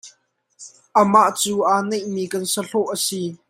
[0.99, 3.21] Amah cu aa neih mi kan sahlawh a si.